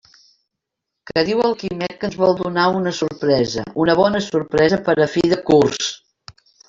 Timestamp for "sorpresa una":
3.01-3.97